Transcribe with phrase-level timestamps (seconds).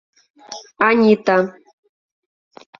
[0.87, 1.37] Анита.